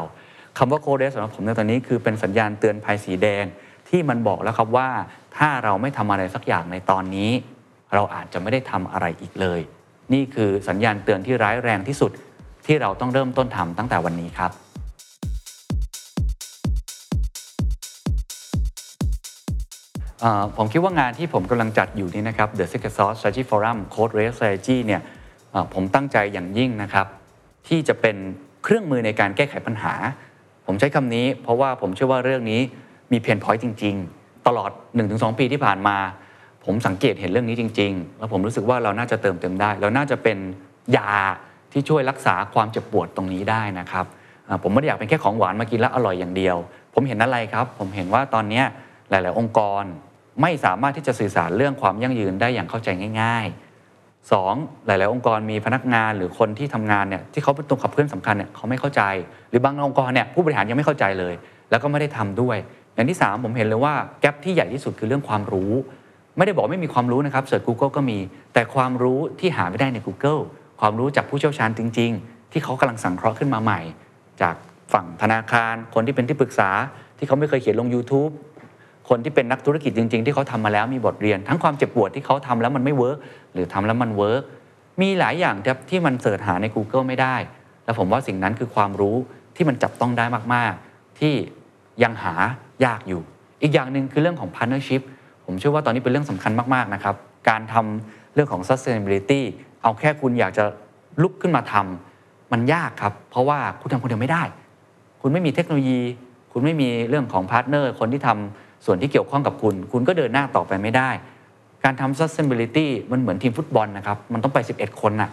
[0.57, 3.45] คำว่าโคเดสสำหรับผมในตอนนี้คือเป็นสัญญาณเตือนภัยสีแดง
[3.89, 4.89] ที่มันบอกแล้วครับว่า
[5.38, 7.31] ถ้าเราไม่ทำอะไรสักอย่างในตอนนี้
[7.93, 9.59] เราอาจจะไม่ได้ทำอะไรอีกเลย
[10.13, 12.12] นี่คือสัญญาณเตือนที่ร้ายแรงที่สุด
[12.71, 14.51] ที่เราต้องเริ่มต้นทำตั้งแต่วันนี้ครับ
[20.57, 25.01] ผมคิดว่างานที่ผมกำลังจัดอยู่นี้นะครับ The Secret Sauce Strategy Forum Code Red Strategy เนี่ย
[25.73, 27.07] ผมตั้งใจอย่างยิ่งนะครับ
[27.67, 28.15] ที่จะเป็น
[28.63, 29.93] เครื่องมือในการแก้ไขปัญหา
[30.65, 32.61] ผมใช้คำนี้ เพราะว่าผมเชื่อว่าเรื่องนี้
[33.11, 34.71] มีเพนพอยต์จริง ๆ ตลอด
[35.05, 35.97] 1-2 ปีที่ผ่านมา
[36.65, 40.38] ผมสังเกตเห็นเรื่องนี้จริง ๆ แล้วผมรู้สึกว่าเราน่าจะเติมเต็มได้ เราน่าจะเป็น
[40.97, 41.11] ยา
[41.71, 44.05] ที่ช่วยรักษาความเจ็บปวดตรงนี้ได้นะครับ
[44.63, 46.57] ผมไม่ได้อยากเป็นแค่ของหวานมากินแล้วอร่อยอย่างเดียว
[46.93, 48.61] ผมเห็นอะไรครับ ผมเห็นว่าตอนนี้
[49.09, 49.83] หลาย ๆ องค์กร
[50.41, 52.89] ไม่สามารถที่จะสื่อสารเรื่องความยั่งยืนได้อย่างเข้าใจ
[53.21, 54.53] ง่ายๆสอง
[54.85, 59.01] หลาย ๆ องค์กรมีพนักงานหรือคนที่ทำงานเนี่ยที่เขาเป็นตัวขับเคลื่อนสำคัญเนี่ยเขาไม่เข้าใจ
[59.49, 61.33] หรือบางองค์กรเนี่ยผู้บริหารยังไม่เข้าใจเลย
[61.69, 62.58] แล้วก็ไม่ได้ทำด้วย
[62.93, 65.71] อย่างที่ 3 ผมเห็นเลยว่าแกลบที่ใหญ่ที่สุดคือเรื่องความรู้
[66.38, 68.17] ไม่ได้บอกไม่มีความรู้นะครับเสิร์ช Google ก็มี
[68.53, 70.41] แต่ความรู้ที่หาไม่ได้ใน Google
[70.80, 73.80] ความรู้จากผู้เชี่ยวชาญจริง ๆ ที่เขากำลังสังเคราะห์ขึ้นมาใหม่
[74.42, 74.56] จาก
[74.94, 76.70] ฝั่งธนาคาร คนที่เป็นที่ปรึกษา
[77.18, 78.32] ที่เขาไม่เคยเขียนลง YouTube
[79.10, 83.17] คนที่เป็นนักธุรกิจจริง ๆ ที่เขาทำมาแล้วมีบทเรียน ทั้งความเจ็บปวดที่เขาทำแล้วมันไม่ work
[83.54, 84.43] หรือทำแล้วมัน work
[85.02, 87.36] มีหลายอย่างครับที่มัน search หาใน Google ไม่ได้
[87.86, 89.15] แล้วผมว่าสิ่งนั้นคือความรู้
[89.56, 91.34] ที่มันจับต้องได้มากๆ ที่
[92.04, 92.34] ยังหา
[92.86, 93.22] ยากอยู่
[93.62, 95.02] อีกอย่างหนึ่งคือเรื่องของ partnership
[95.46, 97.15] ผมเชื่อว่าตอนนี้เป็นเรื่องสำคัญมากๆนะครับ
[97.50, 99.42] การทำเรื่องของ sustainability
[99.84, 100.63] เอาแค่คุณอยากจะ
[101.22, 104.44] ลุกขึ้นมาทำมันยากครับ เพราะว่าคุณทำคนเดียวไม่ได้
[105.22, 106.00] คุณไม่มีเทคโนโลยี
[106.52, 111.10] คุณไม่มีเรื่องของ partner คนที่ทำส่วนที่เกี่ยวข้องกับคุณ คุณก็เดินหน้าต่อไปไม่ได้
[111.84, 115.30] การทำ sustainability มันเหมือนทีมฟุตบอลนะครับ มันต้องไป 11 คนน่ะ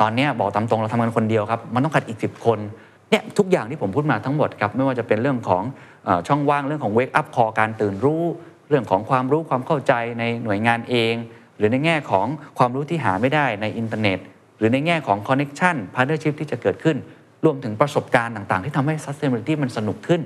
[0.00, 2.58] ตอนนี้บอกตามตรงเราทำกันคนเดียวครับ มันต้องขาดอีก 10 คน
[3.10, 8.24] เนี่ยทุกอย่างที่ผมพูดมาทั้งหมดครับ ไม่ว่าจะเป็นเรื่องของช่องว่างเรื่องของ wake up call การตื่นรู้
[8.68, 11.14] เรื่องของความรู้ความเข้าใจในหน่วยงานเอง
[11.58, 12.26] หรือในแง่ของ
[12.58, 14.18] ความรู้ที่หาไม่ได้ในอินเทอร์เน็ต
[14.58, 16.96] หรือในแง่ของ connection partnership ที่จะเกิดขึ้น
[17.44, 20.20] รวมถึงประสบการณ์ต่างๆ ที่ทำให้ sustainability มันสนุกขึ้น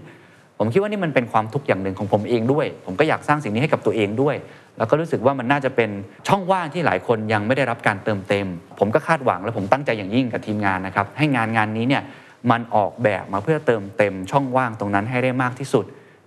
[0.59, 4.37] ผมคิดว่านี่มันเป็นความทุกข์อย่างหนึ่งของผมเองด้วย ผมก็อยากสร้างสิ่งนี้ให้กับตัวเองด้วย
[4.79, 5.91] แล้วก็รู้สึกว่ามันน่าจะเป็น
[6.29, 8.47] ช่องว่างที่หลายคนยังไม่ได้รับการเติมเต็ม
[8.79, 12.03] ผมก็คาดหวังและผมตั้งใจอย่างยิ่งกับทีมงานนะครับให้งานงานนี้เนี่ย
[12.51, 15.85] มันออกแบบมาเพื่อเติมเต็มช่องว่างตรงนั้นให้ได้มากที่สุด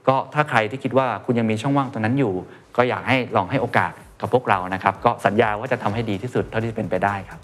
[0.07, 2.33] ก็ถ้าใครที่คิดว่าคุณยังมีช่องว่างตรงนั้นอยู่
[2.77, 7.39] ก็อยากให้ลองให้โอกาส กับพวกเรานะครับ ก็สัญญาว่าจะทำให้ดีที่สุดเท่าที่เป็นไปได้ครับ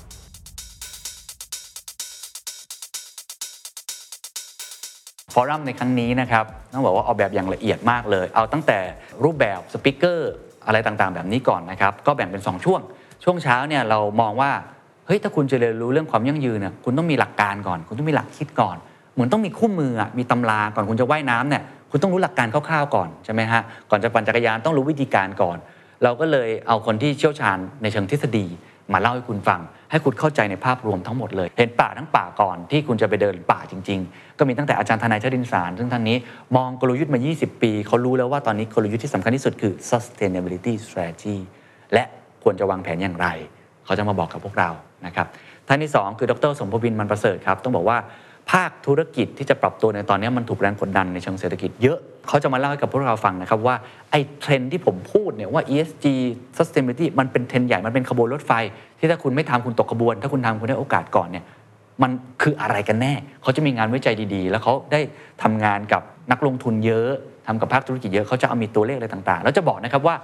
[5.33, 8.79] ฟอรัมในครั้งนี้นะครับต้องบอกว่าออกแบบอย่างละเอียดมากเลย เอาตั้งแต่
[9.23, 10.31] รูปแบบสปิเกอร์
[10.65, 12.81] อะไรต่างๆ แบบนี้ก่อนนะครับ ก็แบ่งเป็น 2 ช่วง
[13.23, 14.51] ช่วงเช้าเนี่ยเรามองว่า
[15.05, 18.77] เฮ้ยถ้าคุณจะเรียนรู้เรื่องความยั่งยืนเนี่ยคุณต้องมีหลักการก่อน คุณต้องมีหลักคิดก่อน
[19.13, 25.57] เหมือนต้องมีคู่มือมีตำราก่อนคุณจะว่ายน้ำเนี่ยคุณต้องรู้หลักการคร่าวๆก่อนใช่ไหมฮะก่อนจะปั่นจักรยานต้องรู้วิธีการก่อน
[26.03, 28.45] เราก็เลยเอาคนที่เชี่ยวชาญในเชิงทฤษฎี
[28.93, 36.17] มาเล่าให้คุณฟัง ให้คุณเข้าใจในภาพรวมทั้งหมดเลย เห็นป่าทั้งป่าก่อนที่คุณจะไปเดินป่าจริง ๆ ก็มีตั้งแต่อาจารย์ทนายชดินสาร ซึ่งท่านนี้
[36.55, 41.37] มองกลยุทธ์มา 20 ปี เขารู้แล้วว่าตอนนี้กลยุทธ์ที่สำคัญที่สุดคือ sustainability strategy
[41.93, 42.03] และ
[42.43, 43.27] ควรจะวางแผนอย่างไร
[43.85, 44.69] เขาจะมาบอกกับพวกเรา
[45.05, 45.27] นะครับ
[45.67, 47.97] ท่านที่ 2 คือดรสมภวินมันประเสริฐครับต้องบอกว่า
[48.51, 53.75] ภาคธุรกิจที่จะปรับตัวในตอนนี้มันถูกแรงกดดันในเชิงเศรษฐกิจเยอะเขาจะมาเล่าให้กับพวกเราฟังนะครับว่า
[54.11, 56.05] ไอ้เทรนที่ผมพูดเนี่ยว่า ESG
[56.57, 58.51] sustainability มันเป็นเทรนใหญ่มันเป็นขบวนรถไฟ
[58.99, 61.45] ที่ถ้าคุณไม่ทำคุณตกขบวน ถ้าคุณทำคุณได้โอกาสก่อนเนี่ย
[62.03, 65.01] มันคืออะไรกันแน่ เขาจะมีงานวิจัยดีๆ แล้วเขาได้
[65.43, 67.09] ทำงานกับนักลงทุนเยอะ
[67.47, 70.15] ทำกับภาคธุรกิจเยอะเขาจะเอามีตัวเลขอะไรต่างๆ แล้วจะบอกนะครับว่า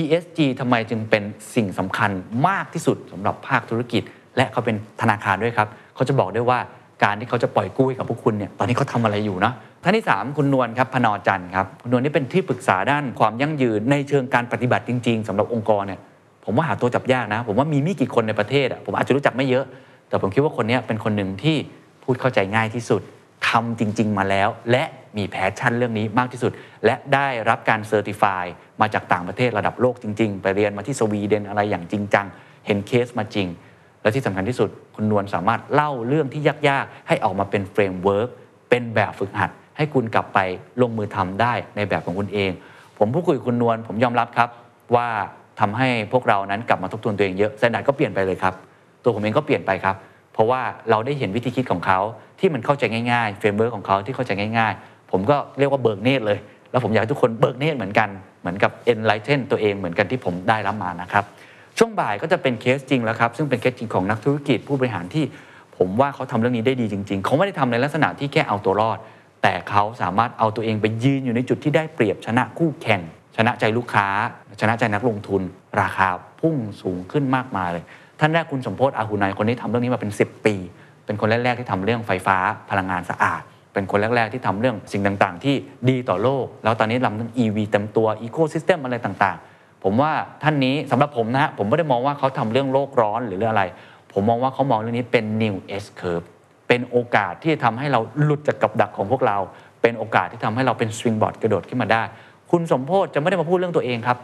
[0.00, 1.22] ESG ทำไมจึงเป็น
[1.54, 2.10] สิ่งสำคัญ
[2.48, 4.02] มากที่สุดสำหรับภาคธุรกิจ
[4.36, 6.58] และเขาเป็นธนาคารด้วยครับเขาจะบอกด้วยว่า
[7.02, 16.00] การที่เขาจะปล่อยกู้ให้กับพวกคุณเนี่ยตอนนี้เขาทำอะไรอยู่เนาะท่านที่ 3 คุณนวลครับพนอจันทร์ครับคุณนวลนี่เป็นที่ปรึกษาด้านความยั่งยืนในเชิงการปฏิบัติจริง ๆสำหรับองค์กรเนี่ย
[16.44, 19.64] ผมว่าหาตัวจับยากนะ ผมว่ามีไม่กี่คนในประเทศอะผมอาจจะรู้จักไม่เยอะ
[20.08, 21.56] แต่ผมคิดว่าคนนี้เป็นคนหนึ่งที่
[22.04, 23.02] พูดเข้าใจง่ายที่สุด
[23.48, 24.84] ทำจริง ๆ มาแล้ว และ
[25.16, 26.52] มี passion เรื่องนี้มากที่สุด
[26.84, 28.44] และได้รับการ certify
[28.80, 32.26] มาจากต่างประเทศระดับโลกจริง ๆ ไปเรียนมาที่สวีเดนอะไรอย่างจริงจัง
[32.66, 33.48] เห็นเคสมาจริง
[34.02, 38.28] และที่สำคัญที่สุดคุณนวลสามารถเล่าเรื่องที่ยากๆ ให้ออกมาเป็น framework
[38.70, 40.38] เป็นแบบฝึกหัด ให้คุณกลับไป
[40.82, 42.50] ลงมือทำได้ในแบบของคุณเอง
[42.98, 44.48] ผมพูดคุยคุณนวลผมยอมรับครับ
[44.96, 45.08] ว่า
[45.60, 48.54] ทำให้พวกเรานั้นกลับมาทบทวนตัวเองเยอะ The Standard ก็เปลี่ยนไปเลยครับ
[49.02, 49.96] ตัวผมเองก็เปลี่ยนไปครับ
[50.32, 50.60] เพราะว่า
[50.90, 52.00] เราได้เห็นวิธีคิดของเขา
[52.40, 56.38] ที่มันเข้าใจง่ายๆ framework ของเขาที่เข้าใจง่าย ๆ ผมก็เรียกว่าเบิกเนตรเลย
[56.70, 58.08] แล้วผมอยากให้ทุกคนเบิกเนตรเหมือนกัน
[58.40, 61.24] เหมือนกับ enlighten ตัวเองเหมือนกันที่ผมได้รับมานะครับ
[61.78, 65.24] ช่วงบ่ายก็จะเป็นเคสจริงแล้วครับ ซึ่งเป็นเคสจริงของนักธุรกิจผู้บริหารที่
[65.78, 68.98] ผมว่าเขาทำเรื่องนี้ได้ดีจริง ๆ เขาไม่ได้ทำในลักษณะที่แค่เอาตัวรอด
[69.42, 73.00] แต่เขาสามารถเอาตัวเองไปยืนอยู่ในจุดที่ได้เปรียบชนะคู่แข่ง
[73.36, 74.06] ชนะใจลูกค้า
[74.60, 75.42] ชนะใจนักลงทุน
[75.80, 76.08] ราคา
[76.40, 77.84] พุ่งสูงขึ้นมากมายเลย
[78.20, 80.54] ท่านแรกคุณสมโพศอาหุนายคนนี้ทำเรื่องนี้มาเป็น 10 ปี
[81.06, 82.36] เป็นคนแรกๆที่ทำเรื่องไฟฟ้า
[82.70, 85.56] พลังงานสะอาด เป็นคนแรกๆที่ทำเรื่องสิ่งต่างๆ ที่
[85.88, 89.51] ดีต่อโลก แล้วตอนนี้ลำเรื่อง EV เต็มตัว Ecosystem อะไรต่างๆ
[89.84, 93.64] ผมว่าท่านนี้สำหรับผมนะฮะผมไม่ได้มองว่าเขาทำเรื่องโลกร้อนหรือเรื่องอะไร
[94.12, 96.26] ผมมองว่าเขามองเรื่องนี้เป็น new S curve
[96.68, 99.38] เป็นโอกาสที่จะทำให้เราหลุดจากกับดักของพวกเรา
[99.82, 102.02] เป็นโอกาสที่ทำให้เราเป็นสวิงบอร์ดกระโดดขึ้นมาได้
[102.50, 104.18] คุณสมโพศจะไม่ได้มาพูดเรื่องตัวเองครับ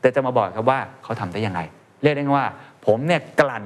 [0.00, 1.60] แต่จะมาบอกครับว่าเขาทำได้ยังไง
[2.02, 2.46] เรียกได้ว่า
[2.86, 3.64] ผมเนี่ยกลั่น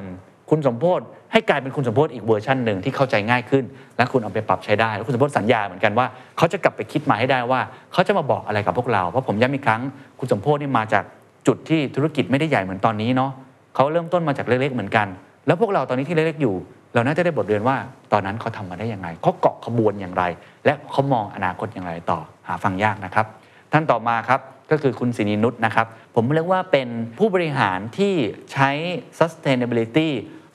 [0.51, 1.01] คุณสมโพศ
[1.33, 3.65] ให้กลายเป็นคุณสมโพศอีกเวอร์ชันหนึ่งที่เข้าใจง่ายขึ้น
[3.97, 6.07] และคุณเอาไปปรับใช้ได้แล้วคุณสมโพศสัญญาเหมือนกันว่า
[6.37, 7.61] เขาจะกลับไปคิดมาให้ได้ว่า
[7.93, 9.83] เขาจะมาบอกอะไรกับพวกเราเพราะผมย้ำอีกครั้ง
[10.19, 11.05] คุณสมโพศนี่มาจาก
[11.49, 13.31] จุดที่ธุรกิจไม่ได้ใหญ่เหมือนตอนนี้เนาะ
[13.75, 15.07] เขาเริ่มต้นมาจากเล็กๆเหมือนกัน
[15.47, 16.55] แล้วพวกเราตอนนี้ที่เล็กๆอยู่
[16.95, 17.77] เราน่าจะได้บทเรียนว่า
[18.13, 20.25] ตอนนั้นเขาทำมาได้ยังไงเขาเกาะขบวนอย่างไร
[20.65, 23.27] และเขามองอนาคตอย่างไรต่อหาฟังยากนะครับ
[23.73, 28.15] ท่านต่อมาครับก็คือคุณสินีนุชนะครับ ผมเรียกว่าเป็นผู้บริหารที่
[28.53, 28.71] ใช้
[29.19, 30.09] sustainability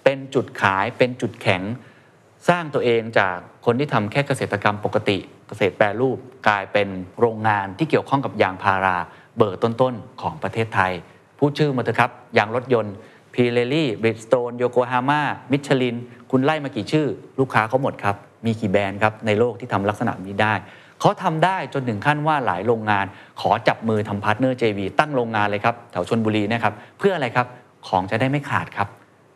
[0.03, 1.61] เป็นจุดขายเป็นจุดแข็ง
[2.49, 6.87] สร้างตัวเองจากคนที่ทำแค่เกษตรกรรมปกติ เกษตรแปรรูปกลายเป็น
[7.19, 8.97] โรงงานที่เกี่ยวข้องกับยางพารา
[9.37, 10.91] เบอร์ต้นๆ ของประเทศไทย
[11.39, 12.95] พูดชื่อมาเถอะครับ อย่างรถยนต์
[13.33, 15.95] พีเรลี่บริดสโตนโยโกฮาม่ามิชลิน
[16.31, 17.07] คุณไล่มากี่ชื่อ
[17.39, 18.15] ลูกค้าเขาหมดครับ
[18.45, 20.53] มีกี่แบรนด์ครับในโลกที่ทำลักษณะนี้ได้
[20.99, 23.05] เขาทำได้จนถึงขั้นว่าหลายโรงงาน
[23.41, 27.47] ขอจับมือทำ partner JV ตั้งโรงงานเลยครับแถวชลบุรีนะครับเพื่ออะไรครับ
[27.87, 28.87] ของจะได้ไม่ขาดครับ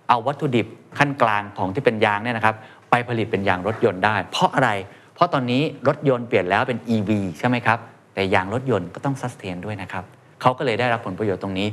[0.10, 0.68] เอาวัตถุดิบ
[1.00, 2.56] ขั้นกลางของที่เป็นยางเนี่ยนะครับ
[2.90, 4.70] ไปผลิตเป็นยางรถยนต์ได้ เพราะอะไร
[5.16, 7.80] เพราะตอนนี้รถยนต์เปลี่ยนแล้วเป็น EV ใช่ไหมครับ
[8.18, 10.04] แต่ยางรถยนต์ก็ต้อง sustain ด้วยนะครับ
[10.42, 11.68] เขาก็เลยได้รับผลประโยชน์ตรงนี้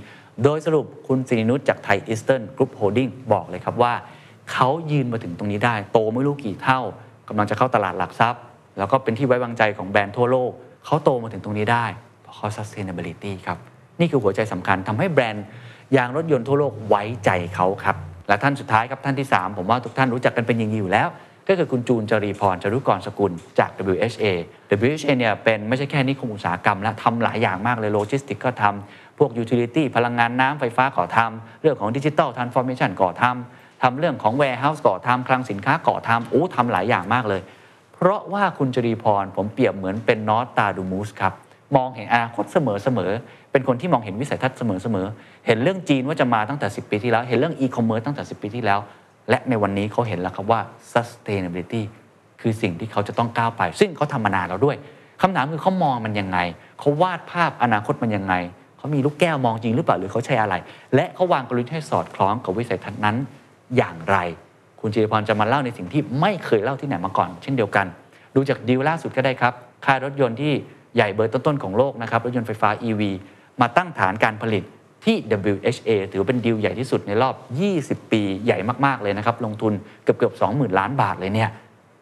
[0.45, 3.93] โดยสรุปคุณสิรินุชจากไทยอีสเทิร์นกรุ๊ปโฮลดิ้งบอกเลยครับว่า
[4.53, 6.81] เขายืนมาถึงตรงนี้ได้ โตไม่รู้กี่เท่า
[7.29, 8.41] กำลังจะเข้าตลาดหลักทรัพย์
[8.79, 10.51] แล้วก็เป็นที่ไว้วางใจของแบรนด์ทั่วโลก
[10.85, 11.87] เขาโตมาถึงตรงนี้ได้
[12.23, 13.59] เพราะเขา sustainability ครับ
[14.01, 15.45] นี่คือหัวใจสำคัญทำให้แบรนด์
[15.97, 17.97] ยางรถยนต์ทั่วโลกไว้ใจเขาครับ
[18.29, 21.09] และท่านสุดท้ายครับท่านที่ 3 ผมว่าทุกท่านรู้จักกันเป็นอย่างดีอยู่แล้ว
[21.49, 24.25] ก็คือคุณจูนจรีพรจรุกรสกุลจาก WHA
[24.85, 37.41] WHA เนี่ยเป็นไม่ใช่แค่นิคมอุตสาหกรรมและทำหลายอย่างมากเลยโลจิสติกก็ทำพวก utility พลังงานน้ำไฟฟ้าก่อทำเรื่องของดิจิ t a ลทรานส์ฟอร์เมชันก่อทำทำเรื่องของ warehouse ก่อทำคลังสินค้าก่อทำโอ้ทำหลายอย่างมากเลย
[37.95, 41.33] เพราะว่าคุณจรีพรผมเปรียบเหมือนเป็นนอตตาดูมูสครับ
[41.77, 43.11] มองเห็นอนาคตเสมอเสมอ
[43.53, 45.07] เป็นคนที่มองเห็นวิสัยทัศน์เสมอเสมอ
[45.47, 48.81] เห็นเรื่องจีนว่าจะมาตั้งแต่ 10 ปีที่แล้ว เห็นเรื่องอีคอมเมิร์ซตั้งแต่ 10 ปีที่แล้ว
[49.31, 50.61] และในวันนี้เขาเห็นแล้วครับว่า
[50.93, 51.83] sustainability
[52.41, 54.77] คือสิ่งที่เขาจะต้องก้าวไป ซึ่งเขาทำมานานแล้วด้วย
[55.23, 56.39] คำถามคือเขามองมันยังไง
[56.81, 58.35] เขาวาดภาพอนาคตมันยังไง
[58.79, 60.55] เขามีลูกแก้วมองจริงหรือเปล่าหรือเขาใช้อะไร
[60.95, 63.17] และเขาวางกลยุทธ์ให้สอดคล้องกับวิสัยทัศน์นั้น
[63.77, 64.17] อย่างไร
[64.81, 67.87] คุณจิรพรจะมาเล่าในสิ่งที่ไม่เคยเล่าที่ไหนมาก่อน เช่นเดียวกัน
[68.35, 69.53] ดูจากดีลล่าสุดก็ได้ครับ
[69.85, 70.53] ค่ายรถยนต์ที่
[70.95, 73.03] ใหญ่เบอร์ต้นๆของโลกนะครับรถยนต์ไฟฟ้า EV
[73.61, 74.65] มาตั้งฐานการผลิต
[75.05, 75.17] ที่
[75.53, 77.35] WHA ถือเป็นดีลใหญ่ที่สุดในรอบ
[78.01, 79.73] 20 ปีใหญ่มาก ๆ เลยนะครับ ลงทุน
[80.05, 81.51] เกือบเกือบ20,000 ล้านบาทเลยเนี่ย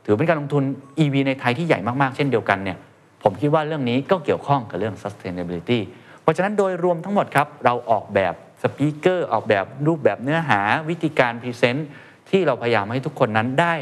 [0.04, 0.64] ถือเป็นการลงทุน
[0.98, 2.78] EV ในไทยที่ใหญ่มาก ๆ เช่นเดียวกันเนี่ย
[3.22, 5.80] ผมคิดว่าเรื่องนี้ก็เกี่ยวข้องกับเรื่อง sustainability
[6.22, 11.88] เพราะฉะนั้นโดยรวมทั้งหมดครับ เราออกแบบ speaker ออกแบบรูปแบบเนื้อหาวิธีการ present
[12.30, 13.74] ที่เราพยายามให้ทุกคนนั้นได้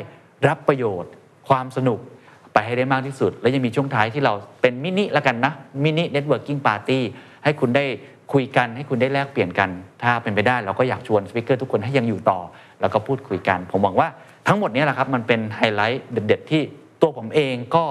[0.48, 1.12] รับประโยชน์
[1.48, 1.98] ความสนุก
[2.52, 5.52] ไปให้ได้มากที่สุด และยังมีช่วงท้ายที่เราเป็นมินิละกันนะ
[5.84, 7.02] mini networking party
[7.44, 7.84] ให้คุณได้
[8.32, 9.70] คุยกันให้คุณได้แลกเปลี่ยนกัน
[10.02, 12.38] ถ้าเป็นไปได้เราก็อยากชวน speaker ทุกคนให้ยังอยู่ต่อ
[12.80, 14.08] แล้วก็พูดคุยกัน ผมหวังว่า
[14.46, 16.62] ทั้งหมดนี้แหละครับมันเป็นไฮไลท์เด็ด ๆ ที่
[17.00, 17.84] ตัวผมเองก็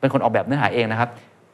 [0.00, 1.10] เป็นคนออกแบบเนื้อหาเองนะครับ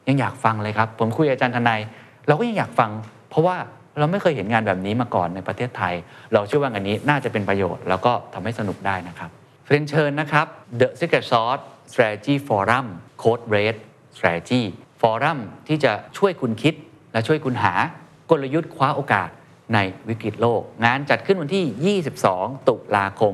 [0.07, 1.79] ยังอยากฟังเลยครับ ผมคุยกับอาจารย์ทนาย
[2.27, 2.89] เราก็ยังอยากฟัง
[3.29, 3.57] เพราะว่า
[3.99, 5.93] เราไม่เคยเห็นงานแบบนี้มาก่อนในประเทศไทย
[6.33, 9.29] เราเชื่อว่างานนี้น่าจะเป็นประโยชน์ แล้วก็ทำให้สนุกได้นะครับ
[9.69, 10.47] เรียนเชิญนะครับ
[10.79, 12.87] The Secret Sauce Strategy Forum
[13.21, 13.75] Code Red
[14.15, 14.61] Strategy
[15.01, 16.73] ฟอรัมที่จะช่วยคุณคิด
[17.13, 17.73] และช่วยคุณหา
[18.33, 19.29] กลยุทธ์คว้าโอกาส
[19.73, 21.97] ในวิกฤตโลก งานจัดขึ้นวันที่
[22.29, 23.33] 22 ตุลาคม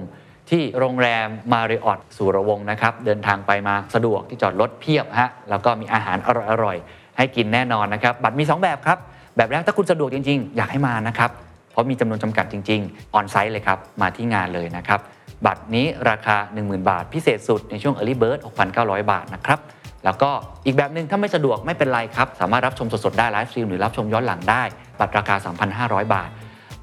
[0.50, 6.30] ที่โรงแรมมาริออตสุรวงศ์นะครับ เดินทางไปมาสะดวกที่จอดรถเพียบฮะแล้วก็มีอาหารอ
[6.64, 8.98] ร่อยๆ ให้กินแน่นอนนะครับ บัตรมี 2 แบบครับ
[9.36, 11.32] แบบแรกถ้าคุณสะดวกจริง ๆ อยากให้มานะครับ
[11.72, 15.00] เพราะมีจำนวนจำกัดจริง ๆ on-site เลยครับ มาที่งานเลยนะครับ
[15.46, 18.40] บัตรนี้ราคา 10,000 บาท พิเศษสุดในช่วง Early Bird
[18.76, 19.60] 6,900 บาทนะครับ
[20.06, 20.32] แล้วก็
[20.66, 24.64] อีกแบบหนึ่งถ้าไม่สะดวกไม่เป็นไรครับ สามารถรับชมสดๆได้ live stream หรือรับชมย้อนหลังได้
[25.00, 25.36] บัตรราคา
[25.80, 26.30] 3,500 บาท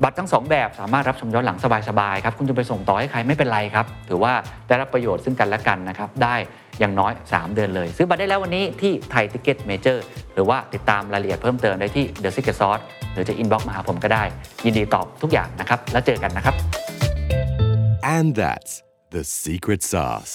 [0.02, 4.32] บัตรทั้ง 2 แบบสามารถรับชมย้อนหลังสบายๆครับคุณจะไปส่งต่อให้ใครไม่เป็นไรครับถือว่า
[4.68, 6.36] ได้รับประโยชน์ซึ่งกันและกันนะครับได้
[6.80, 14.24] อย่างน้อย 3 เดือนเลย ซื้อบัตรได้แล้ววันนี้ที่ไทยทิกเก็ตเมเจอร์หรือว่าติดตามรายละเอียดเพิ่มเติมได้ที่ The Secret Sauce หรือจะ inbox มาหาผมก็ได้
[14.64, 16.54] ยินดีตอบทุกอย่างนะครับแล้วเจอกันนะครับ
[18.16, 18.72] And that's
[19.10, 20.34] the secret sauce.